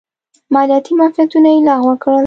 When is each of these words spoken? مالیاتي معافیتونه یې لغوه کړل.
مالیاتي 0.53 0.91
معافیتونه 0.99 1.49
یې 1.55 1.59
لغوه 1.67 1.95
کړل. 2.01 2.19